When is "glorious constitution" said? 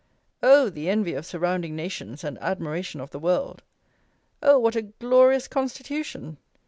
4.81-6.37